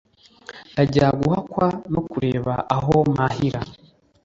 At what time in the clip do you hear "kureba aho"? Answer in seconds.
2.11-2.95